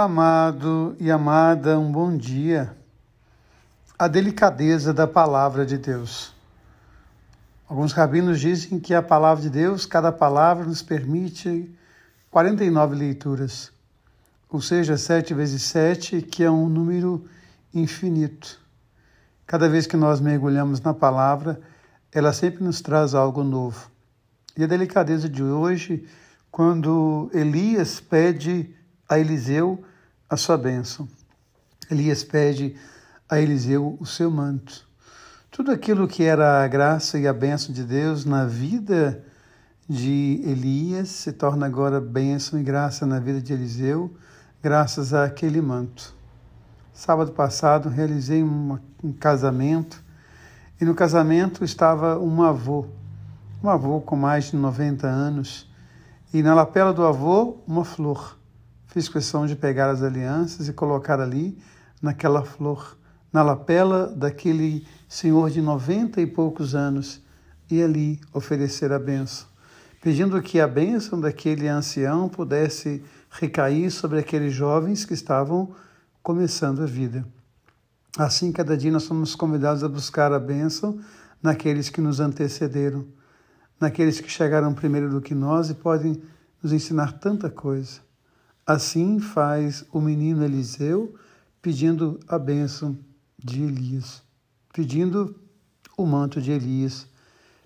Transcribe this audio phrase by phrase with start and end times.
[0.00, 2.74] Amado e amada, um bom dia.
[3.98, 6.34] A delicadeza da palavra de Deus.
[7.68, 11.70] Alguns rabinos dizem que a palavra de Deus, cada palavra nos permite
[12.30, 13.70] 49 leituras,
[14.48, 17.26] ou seja, 7 vezes 7, que é um número
[17.74, 18.58] infinito.
[19.46, 21.60] Cada vez que nós mergulhamos na palavra,
[22.10, 23.90] ela sempre nos traz algo novo.
[24.56, 26.08] E a delicadeza de hoje,
[26.50, 28.74] quando Elias pede
[29.06, 29.84] a Eliseu
[30.30, 31.08] a sua bênção.
[31.90, 32.76] Elias pede
[33.28, 34.88] a Eliseu o seu manto.
[35.50, 39.24] Tudo aquilo que era a graça e a bênção de Deus na vida
[39.88, 44.14] de Elias se torna agora bênção e graça na vida de Eliseu,
[44.62, 46.14] graças àquele manto.
[46.92, 48.78] Sábado passado realizei um
[49.18, 50.00] casamento
[50.80, 52.86] e no casamento estava um avô,
[53.64, 55.68] um avô com mais de 90 anos,
[56.32, 58.39] e na lapela do avô uma flor.
[58.90, 61.56] Fiz questão de pegar as alianças e colocar ali,
[62.02, 62.98] naquela flor,
[63.32, 67.22] na lapela daquele senhor de noventa e poucos anos,
[67.70, 69.46] e ali oferecer a benção,
[70.02, 75.72] pedindo que a bênção daquele ancião pudesse recair sobre aqueles jovens que estavam
[76.20, 77.24] começando a vida.
[78.18, 80.98] Assim, cada dia nós somos convidados a buscar a bênção
[81.40, 83.06] naqueles que nos antecederam,
[83.80, 86.20] naqueles que chegaram primeiro do que nós e podem
[86.60, 88.09] nos ensinar tanta coisa.
[88.66, 91.14] Assim faz o menino Eliseu
[91.62, 92.98] pedindo a bênção
[93.38, 94.22] de Elias,
[94.72, 95.34] pedindo
[95.96, 97.06] o manto de Elias,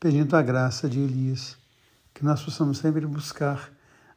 [0.00, 1.56] pedindo a graça de Elias.
[2.14, 3.70] Que nós possamos sempre buscar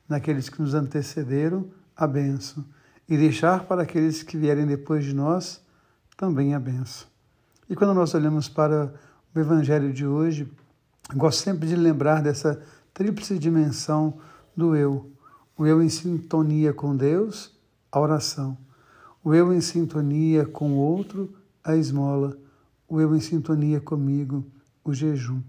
[0.08, 2.64] naqueles que nos antecederam a bênção
[3.08, 5.62] e deixar para aqueles que vierem depois de nós
[6.16, 7.08] também a bênção.
[7.70, 8.94] E quando nós olhamos para
[9.36, 10.52] o Evangelho de hoje,
[11.14, 12.62] gosto sempre de lembrar dessa
[12.94, 14.20] tríplice dimensão
[14.56, 15.12] do eu
[15.60, 17.52] o eu em sintonia com Deus,
[17.92, 18.58] a oração.
[19.22, 22.38] O eu em sintonia com o outro, a esmola.
[22.88, 24.46] O eu em sintonia comigo,
[24.86, 25.42] o jejum.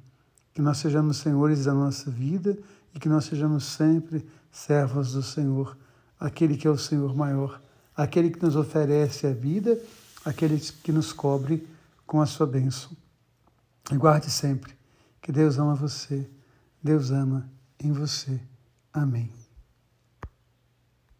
[0.53, 2.59] Que nós sejamos senhores da nossa vida
[2.93, 5.79] e que nós sejamos sempre servos do Senhor,
[6.19, 7.63] aquele que é o Senhor maior,
[7.97, 9.81] aquele que nos oferece a vida,
[10.25, 11.65] aquele que nos cobre
[12.05, 12.91] com a sua bênção.
[13.93, 14.75] E guarde sempre
[15.23, 16.29] que Deus ama você,
[16.83, 18.41] Deus ama em você.
[18.93, 19.31] Amém.